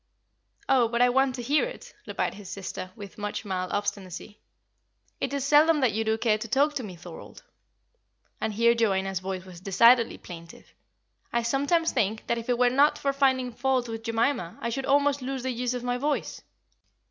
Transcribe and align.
"Oh, 0.67 0.87
but 0.87 0.99
I 1.03 1.09
want 1.09 1.35
to 1.35 1.43
hear 1.43 1.63
it," 1.63 1.93
replied 2.07 2.33
his 2.33 2.49
sister, 2.49 2.89
with 2.95 3.19
much 3.19 3.45
mild 3.45 3.71
obstinacy. 3.71 4.39
"It 5.19 5.31
is 5.31 5.45
seldom 5.45 5.79
that 5.81 5.91
you 5.93 6.03
do 6.03 6.17
care 6.17 6.39
to 6.39 6.47
talk 6.47 6.73
to 6.73 6.83
me, 6.83 6.95
Thorold;" 6.95 7.43
and 8.41 8.51
here 8.51 8.73
Joanna's 8.73 9.19
voice 9.19 9.45
was 9.45 9.59
decidedly 9.61 10.17
plaintive. 10.17 10.73
"I 11.31 11.43
sometimes 11.43 11.91
think 11.91 12.25
that 12.25 12.39
if 12.39 12.49
it 12.49 12.57
were 12.57 12.71
not 12.71 12.97
for 12.97 13.13
finding 13.13 13.51
fault 13.51 13.87
with 13.87 14.01
Jemima 14.01 14.57
I 14.59 14.69
should 14.71 14.87
almost 14.87 15.21
lose 15.21 15.43
the 15.43 15.51
use 15.51 15.75
of 15.75 15.83
my 15.83 15.99
voice." 15.99 16.41